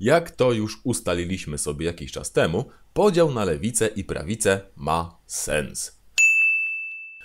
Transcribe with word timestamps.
Jak 0.00 0.30
to 0.30 0.52
już 0.52 0.80
ustaliliśmy 0.84 1.58
sobie 1.58 1.86
jakiś 1.86 2.12
czas 2.12 2.32
temu, 2.32 2.64
podział 2.92 3.32
na 3.32 3.44
lewicę 3.44 3.86
i 3.86 4.04
prawicę 4.04 4.60
ma 4.76 5.18
sens. 5.26 5.98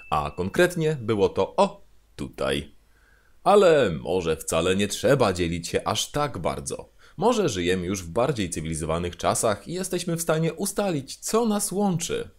A 0.10 0.32
konkretnie 0.32 0.98
było 1.02 1.30
to 1.30 1.56
o 1.56 1.82
tutaj. 2.16 2.72
Ale 3.44 3.92
może 4.02 4.38
wcale 4.38 4.76
nie 4.76 4.88
trzeba 4.88 5.34
dzielić 5.34 5.68
się 5.68 5.88
aż 5.88 6.12
tak 6.12 6.38
bardzo. 6.38 6.90
Może 7.18 7.50
żyjemy 7.50 7.86
już 7.86 8.04
w 8.04 8.10
bardziej 8.10 8.50
cywilizowanych 8.50 9.18
czasach 9.18 9.68
i 9.68 9.74
jesteśmy 9.74 10.16
w 10.16 10.22
stanie 10.22 10.54
ustalić, 10.54 11.16
co 11.16 11.46
nas 11.46 11.72
łączy. 11.72 12.30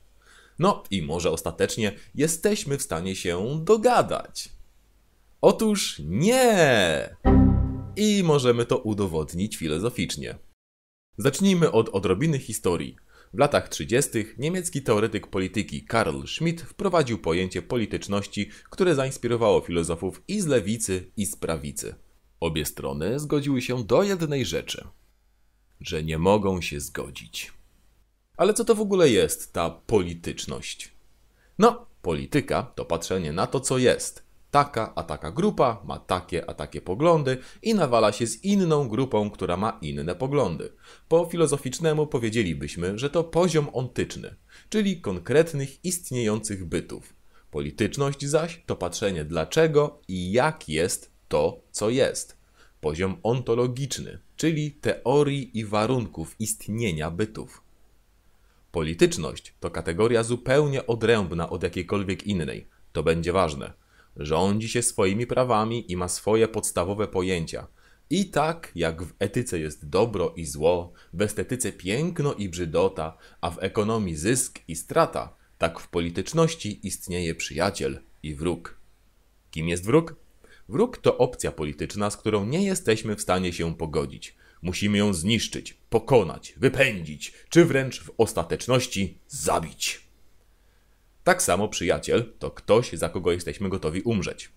No 0.58 0.82
i 0.90 1.02
może 1.02 1.30
ostatecznie 1.30 1.92
jesteśmy 2.14 2.78
w 2.78 2.82
stanie 2.82 3.16
się 3.16 3.60
dogadać. 3.64 4.48
Otóż 5.40 6.02
nie! 6.04 7.43
I 7.96 8.22
możemy 8.24 8.66
to 8.66 8.78
udowodnić 8.78 9.56
filozoficznie. 9.56 10.38
Zacznijmy 11.18 11.72
od 11.72 11.88
odrobiny 11.88 12.38
historii. 12.38 12.96
W 13.34 13.38
latach 13.38 13.68
30. 13.68 14.10
niemiecki 14.38 14.82
teoretyk 14.82 15.26
polityki 15.26 15.84
Karl 15.84 16.26
Schmitt 16.26 16.62
wprowadził 16.62 17.18
pojęcie 17.18 17.62
polityczności, 17.62 18.50
które 18.70 18.94
zainspirowało 18.94 19.60
filozofów 19.60 20.22
i 20.28 20.40
z 20.40 20.46
lewicy, 20.46 21.10
i 21.16 21.26
z 21.26 21.36
prawicy. 21.36 21.94
Obie 22.40 22.64
strony 22.64 23.18
zgodziły 23.18 23.62
się 23.62 23.84
do 23.84 24.02
jednej 24.02 24.44
rzeczy: 24.44 24.88
że 25.80 26.02
nie 26.02 26.18
mogą 26.18 26.60
się 26.60 26.80
zgodzić. 26.80 27.52
Ale 28.36 28.54
co 28.54 28.64
to 28.64 28.74
w 28.74 28.80
ogóle 28.80 29.10
jest 29.10 29.52
ta 29.52 29.70
polityczność? 29.70 30.92
No, 31.58 31.86
polityka 32.02 32.62
to 32.62 32.84
patrzenie 32.84 33.32
na 33.32 33.46
to, 33.46 33.60
co 33.60 33.78
jest. 33.78 34.24
Taka 34.54 34.92
a 34.94 35.02
taka 35.02 35.30
grupa 35.30 35.82
ma 35.84 35.98
takie 35.98 36.50
a 36.50 36.54
takie 36.54 36.80
poglądy 36.80 37.38
i 37.62 37.74
nawala 37.74 38.12
się 38.12 38.26
z 38.26 38.44
inną 38.44 38.88
grupą, 38.88 39.30
która 39.30 39.56
ma 39.56 39.78
inne 39.82 40.14
poglądy. 40.14 40.72
Po 41.08 41.26
filozoficznemu 41.26 42.06
powiedzielibyśmy, 42.06 42.98
że 42.98 43.10
to 43.10 43.24
poziom 43.24 43.68
ontyczny, 43.72 44.34
czyli 44.68 45.00
konkretnych 45.00 45.84
istniejących 45.84 46.64
bytów. 46.64 47.14
Polityczność 47.50 48.26
zaś 48.26 48.62
to 48.66 48.76
patrzenie 48.76 49.24
dlaczego 49.24 50.00
i 50.08 50.32
jak 50.32 50.68
jest 50.68 51.10
to, 51.28 51.60
co 51.70 51.90
jest. 51.90 52.36
Poziom 52.80 53.16
ontologiczny, 53.22 54.18
czyli 54.36 54.72
teorii 54.72 55.58
i 55.58 55.64
warunków 55.64 56.36
istnienia 56.38 57.10
bytów. 57.10 57.62
Polityczność 58.72 59.54
to 59.60 59.70
kategoria 59.70 60.22
zupełnie 60.22 60.86
odrębna 60.86 61.50
od 61.50 61.62
jakiejkolwiek 61.62 62.26
innej. 62.26 62.66
To 62.92 63.02
będzie 63.02 63.32
ważne. 63.32 63.83
Rządzi 64.16 64.68
się 64.68 64.82
swoimi 64.82 65.26
prawami 65.26 65.92
i 65.92 65.96
ma 65.96 66.08
swoje 66.08 66.48
podstawowe 66.48 67.08
pojęcia. 67.08 67.66
I 68.10 68.30
tak 68.30 68.72
jak 68.74 69.02
w 69.02 69.14
etyce 69.18 69.58
jest 69.58 69.88
dobro 69.88 70.32
i 70.36 70.46
zło, 70.46 70.92
w 71.12 71.22
estetyce 71.22 71.72
piękno 71.72 72.34
i 72.34 72.48
brzydota, 72.48 73.18
a 73.40 73.50
w 73.50 73.62
ekonomii 73.62 74.16
zysk 74.16 74.60
i 74.68 74.76
strata, 74.76 75.36
tak 75.58 75.80
w 75.80 75.88
polityczności 75.88 76.86
istnieje 76.86 77.34
przyjaciel 77.34 78.00
i 78.22 78.34
wróg. 78.34 78.78
Kim 79.50 79.68
jest 79.68 79.84
wróg? 79.84 80.16
Wróg 80.68 80.98
to 80.98 81.18
opcja 81.18 81.52
polityczna, 81.52 82.10
z 82.10 82.16
którą 82.16 82.46
nie 82.46 82.64
jesteśmy 82.64 83.16
w 83.16 83.20
stanie 83.20 83.52
się 83.52 83.74
pogodzić. 83.74 84.36
Musimy 84.62 84.98
ją 84.98 85.14
zniszczyć, 85.14 85.74
pokonać, 85.90 86.54
wypędzić, 86.56 87.32
czy 87.48 87.64
wręcz 87.64 88.02
w 88.02 88.10
ostateczności 88.18 89.18
zabić. 89.28 90.03
Tak 91.24 91.42
samo 91.42 91.68
przyjaciel 91.68 92.32
to 92.38 92.50
ktoś, 92.50 92.92
za 92.92 93.08
kogo 93.08 93.32
jesteśmy 93.32 93.68
gotowi 93.68 94.02
umrzeć. 94.02 94.52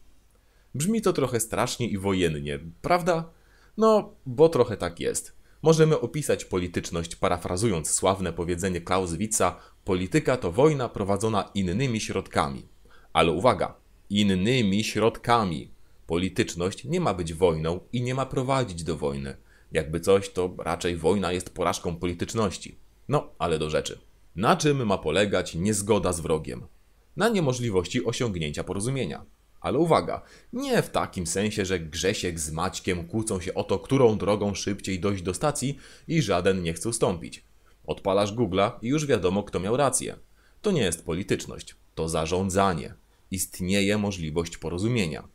Brzmi 0.76 1.02
to 1.02 1.14
trochę 1.14 1.40
strasznie 1.40 1.88
i 1.88 1.98
wojennie, 1.98 2.60
prawda? 2.82 3.30
No, 3.78 4.16
bo 4.26 4.50
trochę 4.50 4.78
tak 4.78 5.00
jest. 5.00 5.36
Możemy 5.62 6.00
opisać 6.00 6.46
polityczność 6.46 7.16
parafrazując 7.16 7.92
sławne 7.92 8.34
powiedzenie 8.34 8.82
Clausewitza: 8.82 9.60
polityka 9.86 10.38
to 10.38 10.52
wojna 10.52 10.90
prowadzona 10.90 11.52
innymi 11.54 12.00
środkami. 12.00 12.68
Ale 13.14 13.32
uwaga, 13.32 13.76
innymi 14.10 14.84
środkami. 14.84 15.72
Polityczność 16.08 16.84
nie 16.84 17.02
ma 17.02 17.14
być 17.14 17.34
wojną 17.34 17.80
i 17.94 18.02
nie 18.02 18.16
ma 18.16 18.26
prowadzić 18.26 18.84
do 18.84 18.98
wojny. 18.98 19.38
Jakby 19.72 20.00
coś, 20.00 20.30
to 20.30 20.56
raczej 20.58 20.98
wojna 20.98 21.32
jest 21.32 21.50
porażką 21.50 21.96
polityczności. 21.96 22.78
No, 23.08 23.30
ale 23.40 23.60
do 23.60 23.70
rzeczy. 23.70 24.07
Na 24.38 24.56
czym 24.56 24.86
ma 24.86 24.98
polegać 24.98 25.56
niezgoda 25.56 26.14
z 26.14 26.20
wrogiem? 26.20 26.68
Na 27.16 27.30
niemożliwości 27.30 28.06
osiągnięcia 28.06 28.64
porozumienia. 28.64 29.26
Ale 29.62 29.80
uwaga, 29.80 30.22
nie 30.54 30.82
w 30.82 30.90
takim 30.90 31.28
sensie, 31.28 31.66
że 31.66 31.80
Grzesiek 31.80 32.40
z 32.40 32.52
Maćkiem 32.52 33.08
kłócą 33.08 33.42
się 33.42 33.54
o 33.54 33.64
to, 33.64 33.80
którą 33.80 34.18
drogą 34.18 34.54
szybciej 34.54 35.00
dojść 35.00 35.24
do 35.24 35.34
stacji 35.34 35.78
i 36.08 36.22
żaden 36.22 36.64
nie 36.64 36.74
chce 36.74 36.90
ustąpić. 36.90 37.44
Odpalasz 37.88 38.34
Google'a 38.34 38.72
i 38.82 38.88
już 38.88 39.06
wiadomo, 39.06 39.44
kto 39.44 39.60
miał 39.60 39.78
rację. 39.78 40.16
To 40.62 40.72
nie 40.72 40.82
jest 40.82 41.06
polityczność, 41.06 41.76
to 41.96 42.10
zarządzanie. 42.10 42.94
Istnieje 43.32 43.98
możliwość 43.98 44.58
porozumienia. 44.58 45.28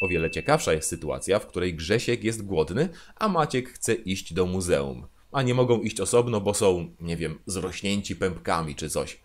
O 0.00 0.08
wiele 0.08 0.30
ciekawsza 0.30 0.72
jest 0.72 0.88
sytuacja, 0.88 1.38
w 1.38 1.46
której 1.46 1.74
Grzesiek 1.74 2.24
jest 2.24 2.42
głodny, 2.42 2.88
a 3.16 3.28
Maciek 3.28 3.68
chce 3.68 3.94
iść 3.94 4.34
do 4.34 4.46
muzeum. 4.46 5.06
A 5.34 5.42
nie 5.42 5.54
mogą 5.54 5.80
iść 5.80 6.00
osobno, 6.00 6.40
bo 6.40 6.54
są, 6.54 6.88
nie 7.00 7.16
wiem, 7.16 7.38
zrośnięci 7.46 8.16
pępkami 8.16 8.74
czy 8.74 8.90
coś. 8.90 9.20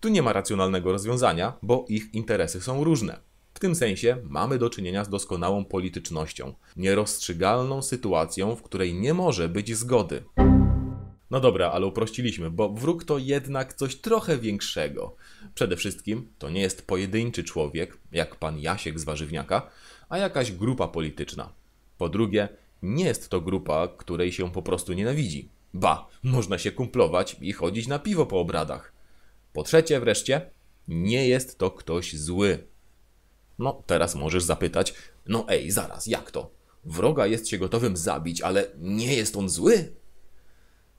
Tu 0.00 0.08
nie 0.08 0.22
ma 0.22 0.32
racjonalnego 0.32 0.92
rozwiązania, 0.92 1.52
bo 1.62 1.84
ich 1.88 2.14
interesy 2.14 2.60
są 2.60 2.84
różne. 2.84 3.20
W 3.54 3.58
tym 3.58 3.74
sensie 3.74 4.16
mamy 4.22 4.58
do 4.58 4.70
czynienia 4.70 5.04
z 5.04 5.08
doskonałą 5.08 5.64
politycznością, 5.64 6.54
nierozstrzygalną 6.76 7.82
sytuacją, 7.82 8.56
w 8.56 8.62
której 8.62 8.94
nie 8.94 9.14
może 9.14 9.48
być 9.48 9.76
zgody. 9.76 10.22
No 11.30 11.40
dobra, 11.40 11.70
ale 11.70 11.86
uprościliśmy, 11.86 12.50
bo 12.50 12.68
wróg 12.68 13.04
to 13.04 13.18
jednak 13.18 13.74
coś 13.74 13.96
trochę 13.96 14.38
większego. 14.38 15.16
Przede 15.54 15.76
wszystkim 15.76 16.28
to 16.38 16.50
nie 16.50 16.60
jest 16.60 16.86
pojedynczy 16.86 17.44
człowiek, 17.44 17.98
jak 18.12 18.36
pan 18.36 18.58
Jasiek 18.58 18.98
z 19.00 19.04
warzywniaka, 19.04 19.70
a 20.08 20.18
jakaś 20.18 20.52
grupa 20.52 20.88
polityczna. 20.88 21.52
Po 21.98 22.08
drugie, 22.08 22.48
nie 22.82 23.04
jest 23.04 23.28
to 23.28 23.40
grupa, 23.40 23.88
której 23.88 24.32
się 24.32 24.52
po 24.52 24.62
prostu 24.62 24.92
nienawidzi. 24.92 25.48
Ba, 25.74 26.08
można 26.22 26.58
się 26.58 26.72
kumplować 26.72 27.36
i 27.40 27.52
chodzić 27.52 27.86
na 27.86 27.98
piwo 27.98 28.26
po 28.26 28.40
obradach. 28.40 28.92
Po 29.52 29.62
trzecie, 29.62 30.00
wreszcie, 30.00 30.50
nie 30.88 31.28
jest 31.28 31.58
to 31.58 31.70
ktoś 31.70 32.16
zły. 32.16 32.66
No, 33.58 33.82
teraz 33.86 34.14
możesz 34.14 34.42
zapytać, 34.44 34.94
no 35.26 35.44
ej, 35.48 35.70
zaraz, 35.70 36.06
jak 36.06 36.30
to? 36.30 36.50
Wroga 36.84 37.26
jest 37.26 37.48
się 37.48 37.58
gotowym 37.58 37.96
zabić, 37.96 38.40
ale 38.40 38.66
nie 38.78 39.14
jest 39.14 39.36
on 39.36 39.48
zły? 39.48 39.92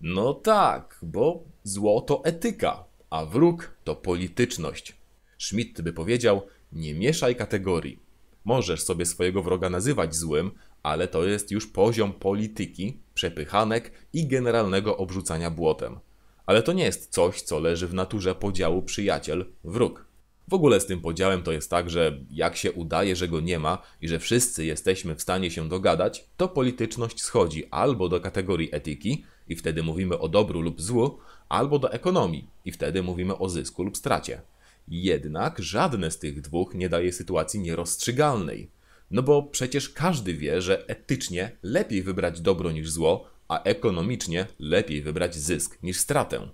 No 0.01 0.33
tak, 0.33 0.99
bo 1.01 1.43
zło 1.63 2.01
to 2.01 2.25
etyka, 2.25 2.83
a 3.09 3.25
wróg 3.25 3.77
to 3.83 3.95
polityczność. 3.95 4.95
Schmidt 5.37 5.81
by 5.81 5.93
powiedział, 5.93 6.41
nie 6.71 6.93
mieszaj 6.93 7.35
kategorii. 7.35 7.99
Możesz 8.45 8.83
sobie 8.83 9.05
swojego 9.05 9.43
wroga 9.43 9.69
nazywać 9.69 10.15
złym, 10.15 10.51
ale 10.83 11.07
to 11.07 11.25
jest 11.25 11.51
już 11.51 11.67
poziom 11.67 12.13
polityki, 12.13 12.97
przepychanek 13.13 13.91
i 14.13 14.27
generalnego 14.27 14.97
obrzucania 14.97 15.51
błotem. 15.51 15.99
Ale 16.45 16.63
to 16.63 16.73
nie 16.73 16.83
jest 16.83 17.11
coś, 17.11 17.41
co 17.41 17.59
leży 17.59 17.87
w 17.87 17.93
naturze 17.93 18.35
podziału 18.35 18.81
przyjaciel-wróg. 18.81 20.05
W 20.47 20.53
ogóle 20.53 20.79
z 20.79 20.85
tym 20.85 21.01
podziałem 21.01 21.43
to 21.43 21.51
jest 21.51 21.69
tak, 21.69 21.89
że 21.89 22.17
jak 22.31 22.57
się 22.57 22.71
udaje, 22.71 23.15
że 23.15 23.27
go 23.27 23.39
nie 23.39 23.59
ma 23.59 23.77
i 24.01 24.07
że 24.07 24.19
wszyscy 24.19 24.65
jesteśmy 24.65 25.15
w 25.15 25.21
stanie 25.21 25.51
się 25.51 25.69
dogadać, 25.69 26.25
to 26.37 26.47
polityczność 26.47 27.21
schodzi 27.21 27.65
albo 27.71 28.09
do 28.09 28.19
kategorii 28.19 28.69
etyki 28.71 29.23
i 29.47 29.55
wtedy 29.55 29.83
mówimy 29.83 30.19
o 30.19 30.29
dobru 30.29 30.61
lub 30.61 30.81
złu, 30.81 31.17
albo 31.49 31.79
do 31.79 31.91
ekonomii 31.91 32.47
i 32.65 32.71
wtedy 32.71 33.03
mówimy 33.03 33.37
o 33.37 33.49
zysku 33.49 33.83
lub 33.83 33.97
stracie. 33.97 34.41
Jednak 34.87 35.59
żadne 35.59 36.11
z 36.11 36.19
tych 36.19 36.41
dwóch 36.41 36.73
nie 36.73 36.89
daje 36.89 37.13
sytuacji 37.13 37.59
nierozstrzygalnej. 37.59 38.69
No 39.11 39.23
bo 39.23 39.43
przecież 39.43 39.89
każdy 39.89 40.33
wie, 40.33 40.61
że 40.61 40.89
etycznie 40.89 41.57
lepiej 41.63 42.03
wybrać 42.03 42.41
dobro 42.41 42.71
niż 42.71 42.91
zło, 42.91 43.27
a 43.47 43.63
ekonomicznie 43.63 44.47
lepiej 44.59 45.01
wybrać 45.01 45.35
zysk 45.35 45.83
niż 45.83 45.97
stratę. 45.97 46.49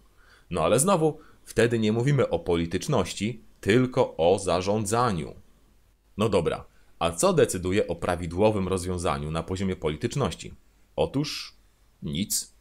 No 0.49 0.61
ale 0.61 0.79
znowu, 0.79 1.19
wtedy 1.43 1.79
nie 1.79 1.91
mówimy 1.91 2.29
o 2.29 2.39
polityczności, 2.39 3.43
tylko 3.61 4.17
o 4.17 4.39
zarządzaniu. 4.39 5.35
No 6.17 6.29
dobra, 6.29 6.65
a 6.99 7.11
co 7.11 7.33
decyduje 7.33 7.87
o 7.87 7.95
prawidłowym 7.95 8.67
rozwiązaniu 8.67 9.31
na 9.31 9.43
poziomie 9.43 9.75
polityczności? 9.75 10.53
Otóż 10.95 11.55
nic. 12.03 12.53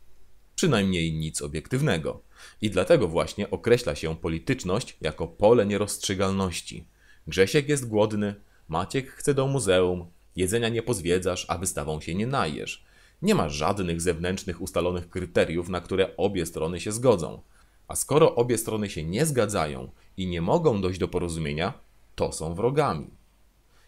Przynajmniej 0.55 1.13
nic 1.13 1.43
obiektywnego. 1.43 2.23
I 2.63 2.71
dlatego 2.71 3.09
właśnie 3.09 3.51
określa 3.51 3.95
się 3.95 4.17
polityczność 4.17 4.97
jako 5.01 5.27
pole 5.29 5.67
nierozstrzygalności. 5.67 6.89
Grzesiek 7.27 7.69
jest 7.69 7.89
głodny, 7.89 8.35
Maciek 8.69 9.11
chce 9.11 9.35
do 9.35 9.47
muzeum, 9.47 10.07
jedzenia 10.37 10.69
nie 10.69 10.83
pozwiedzasz, 10.83 11.47
a 11.49 11.59
wystawą 11.59 12.01
się 12.01 12.15
nie 12.15 12.27
najesz. 12.27 12.85
Nie 13.23 13.35
ma 13.35 13.49
żadnych 13.49 14.01
zewnętrznych 14.01 14.63
ustalonych 14.63 15.11
kryteriów, 15.11 15.69
na 15.69 15.81
które 15.81 16.17
obie 16.17 16.47
strony 16.47 16.81
się 16.81 16.93
zgodzą. 16.93 17.41
A 17.89 17.97
skoro 17.97 18.35
obie 18.35 18.59
strony 18.59 18.91
się 18.91 19.05
nie 19.05 19.27
zgadzają 19.27 19.91
i 20.17 20.27
nie 20.27 20.43
mogą 20.43 20.81
dojść 20.81 21.01
do 21.01 21.09
porozumienia, 21.09 21.73
to 22.15 22.33
są 22.33 22.55
wrogami. 22.55 23.11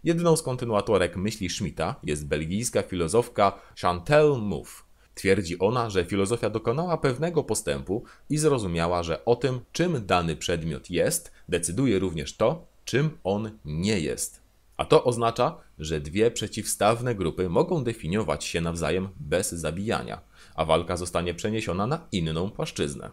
Jedną 0.04 0.36
z 0.36 0.42
kontynuatorek 0.42 1.16
myśli 1.16 1.50
Schmidta 1.50 1.94
jest 2.02 2.26
belgijska 2.26 2.82
filozofka 2.82 3.60
Chantal 3.82 4.38
Mouffe. 4.40 4.82
Twierdzi 5.14 5.58
ona, 5.58 5.90
że 5.90 6.04
filozofia 6.04 6.50
dokonała 6.50 6.98
pewnego 6.98 7.44
postępu 7.44 8.04
i 8.30 8.38
zrozumiała, 8.38 9.02
że 9.02 9.24
o 9.24 9.36
tym, 9.36 9.60
czym 9.72 10.06
dany 10.06 10.36
przedmiot 10.36 10.90
jest, 10.90 11.32
decyduje 11.48 11.98
również 11.98 12.36
to, 12.36 12.66
czym 12.84 13.10
on 13.24 13.50
nie 13.64 14.00
jest. 14.00 14.47
A 14.78 14.84
to 14.84 15.04
oznacza, 15.04 15.56
że 15.78 16.00
dwie 16.00 16.30
przeciwstawne 16.30 17.14
grupy 17.14 17.48
mogą 17.48 17.84
definiować 17.84 18.44
się 18.44 18.60
nawzajem 18.60 19.08
bez 19.20 19.52
zabijania, 19.52 20.20
a 20.54 20.64
walka 20.64 20.96
zostanie 20.96 21.34
przeniesiona 21.34 21.86
na 21.86 22.06
inną 22.12 22.50
płaszczyznę. 22.50 23.10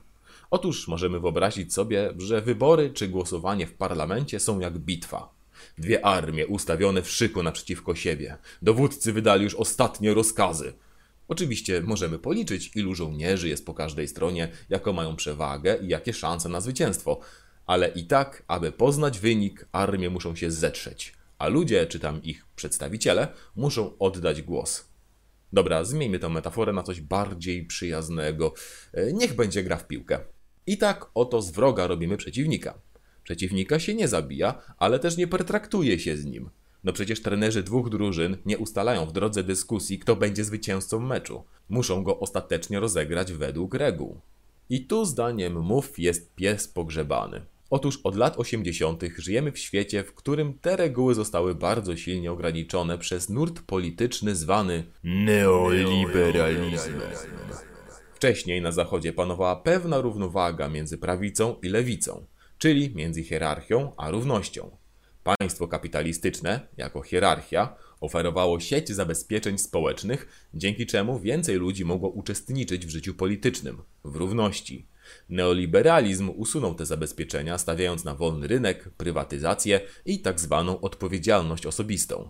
Otóż 0.52 0.88
możemy 0.88 1.20
wyobrazić 1.20 1.74
sobie, 1.74 2.14
że 2.18 2.42
wybory 2.42 2.90
czy 2.90 3.08
głosowanie 3.08 3.68
w 3.68 3.74
parlamencie 3.74 4.40
są 4.40 4.60
jak 4.60 4.78
bitwa. 4.78 5.30
Dwie 5.78 6.06
armie 6.06 6.48
ustawione 6.48 7.02
w 7.02 7.10
szyku 7.10 7.44
naprzeciwko 7.44 7.96
siebie. 7.96 8.38
Dowódcy 8.62 9.14
wydali 9.14 9.44
już 9.44 9.56
ostatnie 9.56 10.14
rozkazy. 10.14 10.74
Oczywiście 11.28 11.82
możemy 11.82 12.20
policzyć, 12.20 12.72
ilu 12.76 12.96
żołnierzy 12.96 13.50
jest 13.50 13.66
po 13.66 13.74
każdej 13.74 14.08
stronie, 14.08 14.52
jaką 14.70 14.94
mają 14.94 15.16
przewagę 15.16 15.78
i 15.82 15.88
jakie 15.88 16.14
szanse 16.14 16.50
na 16.50 16.62
zwycięstwo. 16.62 17.20
Ale 17.66 17.88
i 17.88 18.04
tak, 18.04 18.44
aby 18.48 18.72
poznać 18.72 19.20
wynik, 19.20 19.66
armie 19.72 20.10
muszą 20.10 20.36
się 20.36 20.52
zetrzeć, 20.52 21.15
a 21.38 21.48
ludzie, 21.48 21.88
czy 21.88 22.00
tam 22.00 22.24
ich 22.24 22.46
przedstawiciele, 22.56 23.28
muszą 23.56 23.98
oddać 23.98 24.42
głos. 24.42 24.86
Dobra, 25.54 25.84
zmieńmy 25.84 26.20
tę 26.20 26.30
metaforę 26.30 26.74
na 26.74 26.84
coś 26.84 27.02
bardziej 27.02 27.66
przyjaznego. 27.66 28.54
E, 28.94 29.14
Niech 29.14 29.36
będzie 29.36 29.64
gra 29.64 29.78
w 29.78 29.88
piłkę. 29.88 30.20
I 30.68 30.78
tak 30.78 31.06
oto 31.14 31.42
z 31.42 31.52
wroga 31.52 31.88
robimy 31.88 32.18
przeciwnika. 32.18 32.74
Przeciwnika 33.24 33.80
się 33.80 33.94
nie 33.94 34.08
zabija, 34.08 34.62
ale 34.78 35.00
też 35.00 35.18
nie 35.18 35.28
pertraktuje 35.28 36.00
się 36.00 36.18
z 36.18 36.26
nim. 36.26 36.50
No 36.84 36.94
przecież 36.94 37.22
trenerzy 37.22 37.64
dwóch 37.64 37.90
drużyn 37.90 38.38
nie 38.46 38.58
ustalają 38.58 39.06
w 39.06 39.12
drodze 39.12 39.44
dyskusji, 39.44 40.00
kto 40.00 40.16
będzie 40.16 40.44
zwycięzcą 40.44 41.00
meczu. 41.00 41.44
Muszą 41.70 42.04
go 42.04 42.20
ostatecznie 42.20 42.80
rozegrać 42.80 43.34
według 43.34 43.74
reguł. 43.74 44.20
I 44.70 44.86
tu 44.86 45.06
zdaniem 45.06 45.62
mów 45.62 46.00
jest 46.00 46.36
pies 46.36 46.68
pogrzebany. 46.68 47.46
Otóż 47.70 48.00
od 48.04 48.16
lat 48.16 48.38
80. 48.38 49.04
żyjemy 49.18 49.52
w 49.52 49.60
świecie, 49.60 50.04
w 50.04 50.14
którym 50.14 50.60
te 50.60 50.76
reguły 50.76 51.16
zostały 51.16 51.56
bardzo 51.56 51.98
silnie 51.98 52.32
ograniczone 52.32 52.98
przez 52.98 53.30
nurt 53.30 53.62
polityczny 53.62 54.36
zwany 54.36 54.84
neoliberalizmem. 55.04 57.02
Wcześniej 58.14 58.62
na 58.62 58.72
Zachodzie 58.72 59.14
panowała 59.14 59.56
pewna 59.56 60.02
równowaga 60.02 60.70
między 60.70 60.98
prawicą 60.98 61.56
i 61.64 61.70
lewicą, 61.70 62.26
czyli 62.58 62.96
między 62.96 63.24
hierarchią 63.24 63.92
a 63.98 64.12
równością. 64.12 64.78
Państwo 65.24 65.68
kapitalistyczne, 65.68 66.68
jako 66.78 67.02
hierarchia, 67.02 67.76
oferowało 68.02 68.60
sieć 68.60 68.90
zabezpieczeń 68.90 69.58
społecznych, 69.58 70.50
dzięki 70.54 70.86
czemu 70.86 71.20
więcej 71.20 71.56
ludzi 71.56 71.86
mogło 71.86 72.10
uczestniczyć 72.10 72.86
w 72.86 72.90
życiu 72.90 73.14
politycznym, 73.14 73.82
w 74.04 74.16
równości. 74.16 74.88
Neoliberalizm 75.30 76.32
usunął 76.36 76.76
te 76.76 76.86
zabezpieczenia, 76.86 77.58
stawiając 77.58 78.04
na 78.04 78.16
wolny 78.16 78.48
rynek, 78.48 78.90
prywatyzację 78.98 79.82
i 80.06 80.20
tak 80.20 80.40
zwaną 80.40 80.82
odpowiedzialność 80.82 81.66
osobistą. 81.66 82.30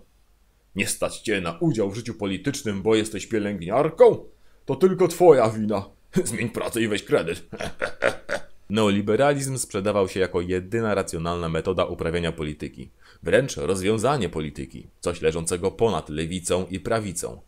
Nie 0.76 0.86
stać 0.86 1.18
cię 1.18 1.40
na 1.40 1.58
udział 1.58 1.90
w 1.90 1.94
życiu 1.94 2.14
politycznym, 2.14 2.82
bo 2.82 2.94
jesteś 2.94 3.26
pielęgniarką? 3.26 4.24
To 4.66 4.76
tylko 4.76 5.08
twoja 5.08 5.50
wina. 5.50 5.84
Zmień 6.24 6.50
pracę 6.50 6.82
i 6.82 6.88
weź 6.88 7.02
kredyt. 7.02 7.42
Neoliberalizm 8.70 9.58
sprzedawał 9.58 10.08
się 10.08 10.20
jako 10.20 10.40
jedyna 10.40 10.94
racjonalna 10.94 11.48
metoda 11.48 11.84
uprawiania 11.84 12.32
polityki, 12.32 12.90
wręcz 13.22 13.56
rozwiązanie 13.56 14.28
polityki, 14.28 14.86
coś 15.00 15.22
leżącego 15.22 15.70
ponad 15.70 16.08
lewicą 16.08 16.66
i 16.70 16.80
prawicą. 16.80 17.40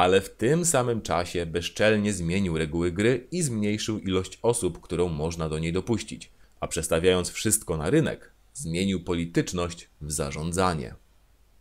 Ale 0.00 0.20
w 0.20 0.30
tym 0.30 0.64
samym 0.64 1.02
czasie 1.02 1.46
bezczelnie 1.46 2.12
zmienił 2.12 2.58
reguły 2.58 2.92
gry 2.92 3.26
i 3.30 3.42
zmniejszył 3.42 3.98
ilość 3.98 4.38
osób, 4.42 4.80
którą 4.80 5.08
można 5.08 5.48
do 5.48 5.58
niej 5.58 5.72
dopuścić, 5.72 6.30
a 6.60 6.66
przestawiając 6.68 7.30
wszystko 7.30 7.76
na 7.76 7.90
rynek, 7.90 8.30
zmienił 8.54 9.04
polityczność 9.04 9.88
w 10.00 10.12
zarządzanie. 10.12 10.94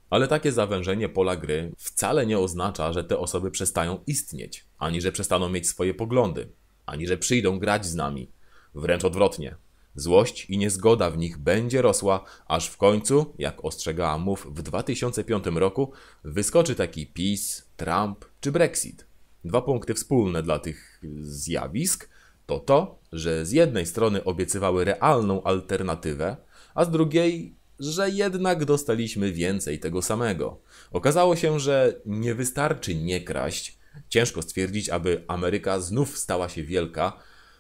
Ale 0.10 0.28
takie 0.28 0.52
zawężenie 0.52 1.10
pola 1.10 1.36
gry 1.36 1.72
wcale 1.78 2.26
nie 2.26 2.40
oznacza, 2.40 2.94
że 2.94 3.04
te 3.04 3.18
osoby 3.18 3.52
przestają 3.52 4.00
istnieć, 4.08 4.66
ani 4.78 5.02
że 5.02 5.12
przestaną 5.12 5.50
mieć 5.50 5.70
swoje 5.70 5.94
poglądy, 5.94 6.48
ani 6.86 7.08
że 7.08 7.18
przyjdą 7.18 7.60
grać 7.60 7.86
z 7.86 7.96
nami. 7.96 8.32
Wręcz 8.76 9.04
odwrotnie. 9.04 9.56
Złość 10.00 10.46
i 10.50 10.58
niezgoda 10.58 11.10
w 11.10 11.18
nich 11.18 11.38
będzie 11.38 11.82
rosła, 11.82 12.24
aż 12.48 12.68
w 12.68 12.78
końcu, 12.78 13.34
jak 13.38 13.66
ostrzegała 13.66 14.18
MOVE 14.18 14.50
w 14.52 14.62
2005 14.62 15.46
roku, 15.46 15.92
wyskoczy 16.24 16.76
taki 16.76 17.08
PiS, 17.08 17.66
Trump 17.78 18.26
czy 18.42 18.52
Brexit. 18.52 19.06
Dwa 19.46 19.62
punkty 19.62 19.94
wspólne 19.94 20.44
dla 20.44 20.60
tych 20.60 21.02
zjawisk 21.22 22.10
to 22.46 22.60
to, 22.60 23.00
że 23.12 23.46
z 23.46 23.52
jednej 23.52 23.86
strony 23.86 24.24
obiecywały 24.24 24.86
realną 24.86 25.44
alternatywę, 25.44 26.38
a 26.76 26.86
z 26.86 26.92
drugiej, 26.92 27.56
że 27.80 28.10
jednak 28.10 28.66
dostaliśmy 28.66 29.32
więcej 29.32 29.80
tego 29.80 30.02
samego. 30.02 30.62
Okazało 30.92 31.36
się, 31.36 31.60
że 31.60 32.02
nie 32.06 32.36
wystarczy 32.36 32.96
nie 32.96 33.22
kraść. 33.22 33.78
Ciężko 34.10 34.42
stwierdzić, 34.42 34.90
aby 34.90 35.24
Ameryka 35.28 35.80
znów 35.80 36.18
stała 36.18 36.50
się 36.50 36.64
wielka, 36.64 37.14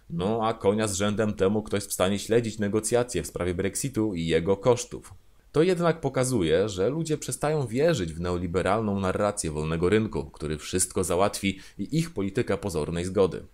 no 0.09 0.47
a 0.47 0.53
konia 0.53 0.87
z 0.87 0.95
rzędem 0.95 1.33
temu 1.33 1.63
ktoś 1.63 1.83
w 1.83 1.93
stanie 1.93 2.19
śledzić 2.19 2.59
negocjacje 2.59 3.23
w 3.23 3.27
sprawie 3.27 3.53
Brexitu 3.53 4.13
i 4.13 4.25
jego 4.25 4.57
kosztów. 4.57 5.13
To 5.51 5.63
jednak 5.63 6.01
pokazuje, 6.01 6.69
że 6.69 6.89
ludzie 6.89 7.17
przestają 7.17 7.67
wierzyć 7.67 8.13
w 8.13 8.19
neoliberalną 8.19 8.99
narrację 8.99 9.51
wolnego 9.51 9.89
rynku, 9.89 10.25
który 10.25 10.57
wszystko 10.57 11.03
załatwi 11.03 11.59
i 11.77 11.97
ich 11.97 12.13
polityka 12.13 12.57
pozornej 12.57 13.05
zgody. 13.05 13.45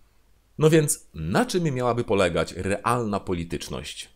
No 0.58 0.70
więc, 0.70 1.06
na 1.14 1.46
czym 1.46 1.64
miałaby 1.64 2.04
polegać 2.04 2.52
realna 2.52 3.20
polityczność? 3.20 4.10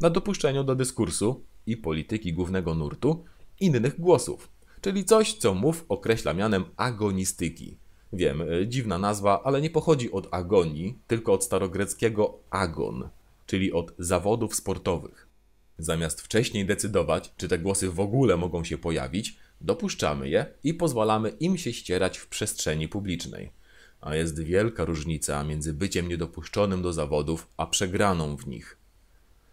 Na 0.00 0.10
dopuszczeniu 0.10 0.64
do 0.64 0.74
dyskursu 0.74 1.44
i 1.66 1.76
polityki 1.76 2.32
głównego 2.32 2.74
nurtu 2.74 3.24
innych 3.60 4.00
głosów, 4.00 4.48
czyli 4.80 5.04
coś, 5.04 5.34
co 5.34 5.54
mów 5.54 5.84
określa 5.88 6.34
mianem 6.34 6.64
agonistyki. 6.76 7.81
Wiem, 8.12 8.42
e, 8.42 8.66
dziwna 8.68 8.98
nazwa, 8.98 9.42
ale 9.44 9.60
nie 9.60 9.70
pochodzi 9.70 10.12
od 10.12 10.28
agonii, 10.30 10.98
tylko 11.06 11.32
od 11.32 11.44
starogreckiego 11.44 12.38
agon, 12.50 13.08
czyli 13.46 13.72
od 13.72 13.92
zawodów 13.98 14.54
sportowych. 14.54 15.26
Zamiast 15.78 16.20
wcześniej 16.20 16.66
decydować, 16.66 17.32
czy 17.36 17.48
te 17.48 17.58
głosy 17.58 17.90
w 17.90 18.00
ogóle 18.00 18.36
mogą 18.36 18.64
się 18.64 18.78
pojawić, 18.78 19.36
dopuszczamy 19.60 20.28
je 20.28 20.46
i 20.64 20.74
pozwalamy 20.74 21.30
im 21.30 21.58
się 21.58 21.72
ścierać 21.72 22.18
w 22.18 22.26
przestrzeni 22.26 22.88
publicznej. 22.88 23.50
A 24.00 24.14
jest 24.14 24.42
wielka 24.42 24.84
różnica 24.84 25.44
między 25.44 25.74
byciem 25.74 26.08
niedopuszczonym 26.08 26.82
do 26.82 26.92
zawodów, 26.92 27.48
a 27.56 27.66
przegraną 27.66 28.36
w 28.36 28.46
nich. 28.46 28.76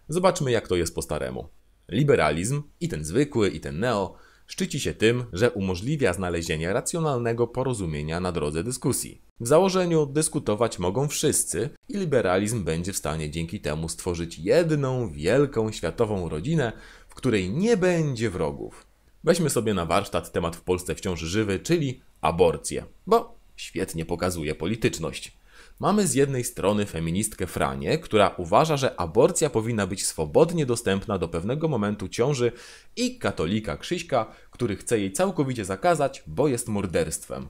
Zobaczmy, 0.10 0.52
jak 0.52 0.68
to 0.68 0.76
jest 0.76 0.96
po 0.96 1.02
staremu. 1.02 1.48
Liberalizm, 1.90 2.64
i 2.80 2.90
ten 2.90 3.06
zwykły, 3.06 3.50
i 3.50 3.60
ten 3.60 3.80
neo, 3.80 4.16
szczyci 4.50 4.80
się 4.80 4.94
tym, 4.94 5.24
że 5.34 5.52
umożliwia 5.52 6.14
znalezienie 6.14 6.74
racjonalnego 6.74 7.48
porozumienia 7.48 8.20
na 8.20 8.32
drodze 8.32 8.64
dyskusji. 8.64 9.22
W 9.40 9.48
założeniu 9.48 10.06
dyskutować 10.06 10.80
mogą 10.80 11.08
wszyscy 11.08 11.70
i 11.90 11.98
liberalizm 11.98 12.64
będzie 12.64 12.94
w 12.94 12.98
stanie 12.98 13.30
dzięki 13.30 13.60
temu 13.60 13.90
stworzyć 13.90 14.40
jedną 14.40 15.10
wielką 15.10 15.72
światową 15.72 16.30
rodzinę, 16.30 16.72
w 17.10 17.16
której 17.16 17.50
nie 17.50 17.78
będzie 17.78 18.30
wrogów. 18.30 18.86
Weźmy 19.24 19.50
sobie 19.50 19.74
na 19.74 19.86
warsztat 19.86 20.32
temat 20.32 20.56
w 20.56 20.62
Polsce 20.62 20.96
wciąż 20.96 21.20
żywy, 21.20 21.60
czyli 21.60 22.02
aborcję, 22.22 22.86
bo 23.08 23.36
świetnie 23.56 24.06
pokazuje 24.06 24.56
polityczność. 24.56 25.39
Mamy 25.80 26.08
z 26.08 26.14
jednej 26.14 26.44
strony 26.44 26.86
feministkę 26.86 27.48
Franię, 27.48 27.98
która 27.98 28.36
uważa, 28.38 28.78
że 28.78 29.00
aborcja 29.00 29.50
powinna 29.50 29.88
być 29.88 30.06
swobodnie 30.06 30.66
dostępna 30.66 31.18
do 31.18 31.28
pewnego 31.28 31.68
momentu 31.68 32.08
ciąży 32.08 32.52
i 32.96 33.20
katolika 33.20 33.78
Krzyśka, 33.78 34.32
który 34.52 34.76
chce 34.76 35.00
jej 35.00 35.12
całkowicie 35.12 35.66
zakazać, 35.66 36.24
bo 36.28 36.48
jest 36.48 36.68
morderstwem. 36.68 37.48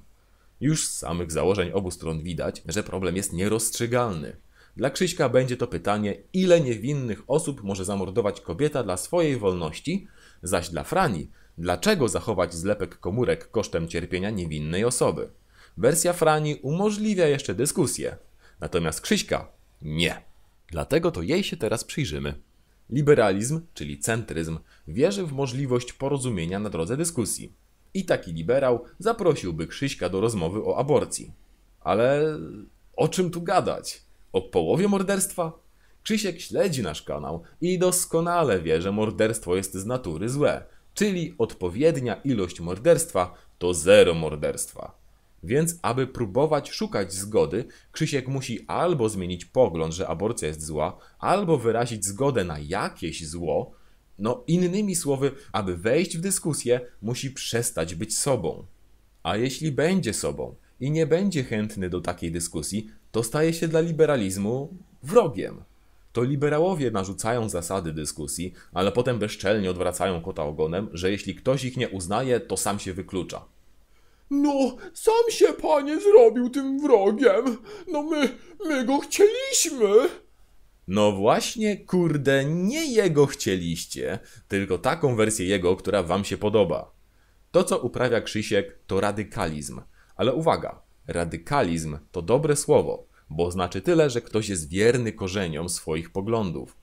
Już 0.62 0.88
z 0.88 0.98
samych 0.98 1.31
założeń 1.31 1.71
obu 1.71 1.91
stron 1.91 2.24
widać, 2.24 2.62
że 2.65 2.83
problem 2.83 3.15
jest 3.15 3.33
nierozstrzygalny. 3.33 4.36
Dla 4.77 4.89
Krzyśka 4.89 5.29
będzie 5.29 5.57
to 5.57 5.67
pytanie, 5.67 6.15
ile 6.33 6.62
niewinnych 6.62 7.24
osób 7.27 7.63
może 7.63 7.86
zamordować 7.86 8.41
kobieta 8.41 8.83
dla 8.83 8.98
swojej 8.98 9.38
wolności, 9.38 10.07
zaś 10.43 10.69
dla 10.69 10.83
Frani, 10.83 11.31
dlaczego 11.57 12.07
zachować 12.07 12.53
zlepek 12.53 13.00
komórek 13.00 13.51
kosztem 13.51 13.88
cierpienia 13.88 14.29
niewinnej 14.29 14.86
osoby. 14.86 15.29
Wersja 15.79 16.13
Frani 16.13 16.55
umożliwia 16.55 17.27
jeszcze 17.27 17.55
dyskusję, 17.55 18.17
natomiast 18.59 19.01
Krzyśka 19.01 19.51
nie. 19.81 20.21
Dlatego 20.71 21.12
to 21.12 21.21
jej 21.21 21.43
się 21.43 21.57
teraz 21.57 21.83
przyjrzymy. 21.83 22.33
Liberalizm, 22.89 23.62
czyli 23.74 24.00
centryzm, 24.00 24.59
wierzy 24.88 25.25
w 25.25 25.31
możliwość 25.31 25.93
porozumienia 25.93 26.59
na 26.59 26.69
drodze 26.69 26.98
dyskusji. 26.98 27.53
I 27.93 28.05
taki 28.05 28.33
liberał 28.33 28.83
zaprosiłby 29.00 29.67
Krzyśka 29.67 30.09
do 30.09 30.21
rozmowy 30.21 30.63
o 30.63 30.77
aborcji. 30.77 31.33
Ale 31.79 32.38
o 32.95 33.07
czym 33.07 33.31
tu 33.31 33.41
gadać? 33.41 34.01
O 34.31 34.41
połowie 34.41 34.88
morderstwa? 34.88 35.59
Krzysiek 36.03 36.41
śledzi 36.41 36.83
nasz 36.83 37.01
kanał 37.01 37.43
i 37.62 37.79
doskonale 37.79 38.62
wie, 38.62 38.81
że 38.81 38.91
morderstwo 38.91 39.55
jest 39.55 39.74
z 39.74 39.86
natury 39.86 40.29
złe, 40.29 40.63
czyli 40.93 41.36
odpowiednia 41.38 42.15
ilość 42.15 42.59
morderstwa 42.59 43.33
to 43.57 43.74
zero 43.74 44.13
morderstwa. 44.13 44.98
Więc, 45.43 45.79
aby 45.81 46.08
próbować 46.08 46.69
szukać 46.69 47.13
zgody, 47.13 47.65
Krzysiek 47.91 48.27
musi 48.27 48.65
albo 48.67 49.10
zmienić 49.10 49.46
pogląd, 49.46 49.93
że 49.93 50.08
aborcja 50.08 50.48
jest 50.48 50.65
zła, 50.65 50.98
albo 51.19 51.58
wyrazić 51.58 52.05
zgodę 52.05 52.43
na 52.43 52.60
jakieś 52.60 53.27
zło. 53.27 53.72
No, 54.19 54.43
innymi 54.48 54.96
słowy, 54.96 55.31
aby 55.51 55.77
wejść 55.77 56.17
w 56.17 56.22
dyskusję, 56.22 56.81
musi 57.01 57.31
przestać 57.31 57.96
być 57.96 58.17
sobą. 58.17 58.65
A 59.24 59.38
jeśli 59.38 59.72
będzie 59.72 60.13
sobą 60.13 60.55
i 60.79 60.91
nie 60.91 61.08
będzie 61.08 61.43
chętny 61.43 61.89
do 61.89 62.01
takiej 62.01 62.31
dyskusji, 62.31 62.89
to 63.12 63.24
staje 63.24 63.53
się 63.53 63.67
dla 63.67 63.81
liberalizmu 63.81 64.74
wrogiem. 65.03 65.63
To 66.13 66.24
liberałowie 66.24 66.91
narzucają 66.91 67.50
zasady 67.50 67.93
dyskusji, 67.93 68.53
ale 68.74 68.91
potem 68.91 69.19
bezczelnie 69.19 69.72
odwracają 69.72 70.22
kota 70.22 70.43
ogonem, 70.43 70.89
że 70.93 71.12
jeśli 71.12 71.36
ktoś 71.36 71.63
ich 71.63 71.77
nie 71.77 71.89
uznaje, 71.89 72.39
to 72.39 72.58
sam 72.58 72.79
się 72.79 72.93
wyklucza. 72.93 73.46
No, 74.29 74.75
sam 74.93 75.31
się 75.31 75.53
panie 75.53 76.01
zrobił 76.01 76.50
tym 76.50 76.79
wrogiem. 76.79 77.57
No 77.88 78.03
my, 78.03 78.38
my 78.65 78.86
go 78.86 79.00
chcieliśmy. 79.00 80.09
No 80.88 81.12
właśnie, 81.12 81.77
kurde, 81.77 82.45
nie 82.45 82.86
jego 82.86 83.25
chcieliście, 83.25 84.19
tylko 84.48 84.77
taką 84.77 85.15
wersję 85.15 85.45
jego, 85.45 85.75
która 85.75 86.03
wam 86.03 86.25
się 86.25 86.38
podoba. 86.38 86.91
To, 87.51 87.63
co 87.63 87.79
uprawia 87.79 88.21
Krzysiek, 88.21 88.79
to 88.88 89.01
radykalizm. 89.01 89.81
Ale 90.15 90.33
uwaga, 90.33 90.81
radykalizm 91.07 91.98
to 92.12 92.21
dobre 92.21 92.55
słowo, 92.55 93.07
bo 93.29 93.51
znaczy 93.51 93.81
tyle, 93.81 94.09
że 94.09 94.21
ktoś 94.21 94.50
jest 94.50 94.69
wierny 94.69 95.13
korzeniom 95.13 95.69
swoich 95.69 96.09
poglądów. 96.09 96.78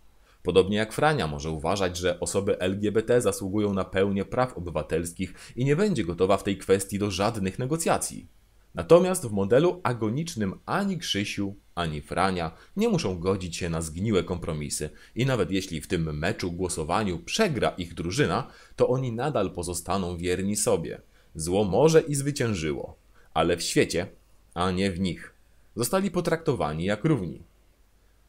Podobnie 0.47 0.77
jak 0.77 0.93
Frania 0.93 1.27
może 1.27 1.51
uważać, 1.51 1.97
że 1.97 2.21
osoby 2.21 2.59
LGBT 2.59 3.21
zasługują 3.21 3.75
na 3.75 3.85
pełnię 3.85 4.25
praw 4.25 4.59
obywatelskich 4.59 5.35
i 5.57 5.65
nie 5.65 5.77
będzie 5.77 6.05
gotowa 6.05 6.37
w 6.37 6.43
tej 6.43 6.59
kwestii 6.59 6.99
do 6.99 7.11
żadnych 7.11 7.59
negocjacji. 7.59 8.27
Natomiast 8.75 9.27
w 9.27 9.33
modelu 9.33 9.81
agonicznym 9.83 10.55
ani 10.67 10.99
Krzysiu, 10.99 11.55
ani 11.75 12.01
Frania 12.01 12.51
nie 12.77 12.89
muszą 12.89 13.19
godzić 13.19 13.57
się 13.57 13.69
na 13.69 13.83
zgniłe 13.83 14.25
kompromisy 14.25 14.91
i 15.15 15.27
nawet 15.27 15.51
jeśli 15.51 15.81
w 15.81 15.89
tym 15.89 16.19
meczu 16.19 16.53
głosowaniu 16.53 17.19
przegra 17.19 17.69
ich 17.69 17.95
drużyna, 17.95 18.51
to 18.77 18.89
oni 18.89 19.13
nadal 19.13 19.51
pozostaną 19.51 20.17
wierni 20.17 20.57
sobie. 20.57 21.01
Zło 21.35 21.65
może 21.65 22.01
i 22.01 22.15
zwyciężyło, 22.15 22.97
ale 23.35 23.57
w 23.57 23.63
świecie, 23.63 24.07
a 24.55 24.71
nie 24.71 24.91
w 24.91 25.01
nich. 25.01 25.35
Zostali 25.77 26.11
potraktowani 26.11 26.85
jak 26.85 27.05
równi. 27.05 27.43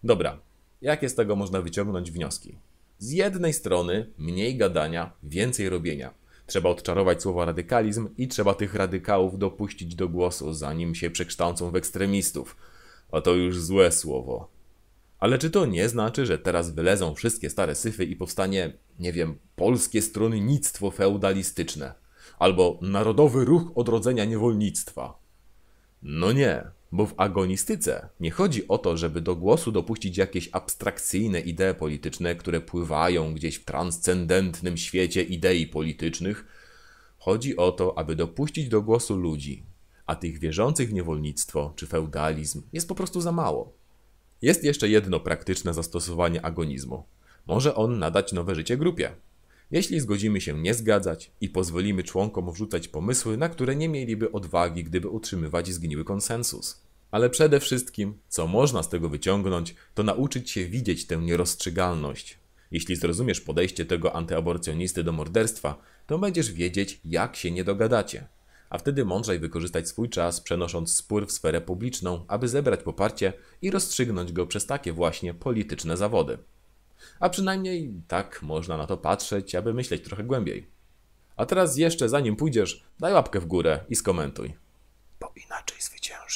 Dobra, 0.03 0.46
jakie 0.81 1.09
z 1.09 1.15
tego 1.15 1.35
można 1.35 1.61
wyciągnąć 1.61 2.11
wnioski? 2.11 2.57
Z 2.99 3.11
jednej 3.11 3.53
strony 3.53 4.09
mniej 4.17 4.57
gadania, 4.57 5.11
więcej 5.23 5.69
robienia. 5.69 6.13
Trzeba 6.47 6.69
odczarować 6.69 7.21
słowo 7.21 7.45
radykalizm 7.45 8.09
i 8.17 8.27
trzeba 8.27 8.53
tych 8.53 8.75
radykałów 8.75 9.39
dopuścić 9.39 9.95
do 9.95 10.09
głosu, 10.09 10.53
zanim 10.53 10.95
się 10.95 11.09
przekształcą 11.09 11.71
w 11.71 11.75
ekstremistów. 11.75 12.55
A 13.11 13.21
to 13.21 13.33
już 13.33 13.61
złe 13.61 13.91
słowo. 13.91 14.49
Ale 15.19 15.37
czy 15.37 15.49
to 15.49 15.65
nie 15.65 15.89
znaczy, 15.89 16.25
że 16.25 16.39
teraz 16.39 16.71
wylezą 16.71 17.15
wszystkie 17.15 17.49
stare 17.49 17.75
syfy 17.75 18.05
i 18.05 18.15
powstanie, 18.15 18.73
nie 18.99 19.13
wiem, 19.13 19.37
polskie 19.55 20.01
stronnictwo 20.01 20.91
feudalistyczne? 20.91 21.93
Albo 22.39 22.79
Narodowy 22.81 23.45
Ruch 23.45 23.71
Odrodzenia 23.75 24.25
Niewolnictwa? 24.25 25.19
No 26.01 26.31
nie, 26.31 26.63
bo 26.91 27.05
w 27.05 27.13
agonistyce 27.17 28.09
nie 28.19 28.31
chodzi 28.31 28.67
o 28.67 28.77
to, 28.77 28.97
żeby 28.97 29.21
do 29.21 29.35
głosu 29.35 29.71
dopuścić 29.71 30.17
jakieś 30.17 30.49
abstrakcyjne 30.51 31.39
idee 31.39 31.73
polityczne, 31.79 32.35
które 32.35 32.61
pływają 32.61 33.33
gdzieś 33.33 33.55
w 33.55 33.65
transcendentnym 33.65 34.77
świecie 34.77 35.23
idei 35.23 35.67
politycznych. 35.67 36.45
Chodzi 37.17 37.57
o 37.57 37.71
to, 37.71 37.97
aby 37.97 38.15
dopuścić 38.15 38.69
do 38.69 38.81
głosu 38.81 39.17
ludzi, 39.17 39.63
a 40.05 40.15
tych 40.15 40.39
wierzących 40.39 40.89
w 40.89 40.93
niewolnictwo 40.93 41.73
czy 41.75 41.87
feudalizm 41.87 42.61
jest 42.73 42.87
po 42.87 42.95
prostu 42.95 43.21
za 43.21 43.31
mało. 43.31 43.73
Jest 44.41 44.63
jeszcze 44.63 44.89
jedno 44.89 45.19
praktyczne 45.19 45.73
zastosowanie 45.73 46.45
agonizmu. 46.45 47.03
Może 47.47 47.75
on 47.75 47.99
nadać 47.99 48.33
nowe 48.33 48.55
życie 48.55 48.77
grupie. 48.77 49.11
Jeśli 49.71 49.99
zgodzimy 49.99 50.41
się 50.41 50.61
nie 50.61 50.73
zgadzać 50.73 51.31
i 51.41 51.49
pozwolimy 51.49 52.03
członkom 52.03 52.51
wrzucać 52.51 52.87
pomysły, 52.87 53.37
na 53.37 53.49
które 53.49 53.75
nie 53.75 53.89
mieliby 53.89 54.31
odwagi, 54.31 54.83
gdyby 54.83 55.09
utrzymywać 55.09 55.73
zgniły 55.73 56.03
konsensus. 56.03 56.81
Ale 57.11 57.29
przede 57.29 57.59
wszystkim, 57.59 58.13
co 58.27 58.47
można 58.47 58.83
z 58.83 58.89
tego 58.89 59.09
wyciągnąć, 59.09 59.75
to 59.93 60.03
nauczyć 60.03 60.51
się 60.51 60.65
widzieć 60.65 61.07
tę 61.07 61.17
nierozstrzygalność. 61.17 62.39
Jeśli 62.71 62.95
zrozumiesz 62.95 63.41
podejście 63.41 63.85
tego 63.85 64.15
antyaborcjonisty 64.15 65.03
do 65.03 65.11
morderstwa, 65.11 65.81
to 66.07 66.19
będziesz 66.19 66.51
wiedzieć, 66.51 66.99
jak 67.05 67.35
się 67.35 67.51
nie 67.51 67.63
dogadacie. 67.63 68.27
A 68.69 68.77
wtedy 68.77 69.05
mądrzej 69.05 69.39
wykorzystać 69.39 69.87
swój 69.87 70.09
czas, 70.09 70.41
przenosząc 70.41 70.93
spór 70.93 71.27
w 71.27 71.31
sferę 71.31 71.61
publiczną, 71.61 72.25
aby 72.27 72.47
zebrać 72.47 72.83
poparcie 72.83 73.33
i 73.61 73.71
rozstrzygnąć 73.71 74.31
go 74.31 74.47
przez 74.47 74.65
takie 74.65 74.93
właśnie 74.93 75.33
polityczne 75.33 75.97
zawody. 75.97 76.37
A 77.19 77.29
przynajmniej 77.29 77.93
tak 78.07 78.41
można 78.41 78.77
na 78.77 78.87
to 78.87 78.97
patrzeć, 78.97 79.55
aby 79.55 79.73
myśleć 79.73 80.03
trochę 80.03 80.23
głębiej. 80.23 80.67
A 81.35 81.45
teraz 81.45 81.77
jeszcze 81.77 82.09
zanim 82.09 82.35
pójdziesz, 82.35 82.83
daj 82.99 83.13
łapkę 83.13 83.39
w 83.39 83.45
górę 83.45 83.85
i 83.89 83.95
skomentuj. 83.95 84.53
Bo 85.19 85.33
inaczej 85.45 85.81
zwyciężysz. 85.81 86.26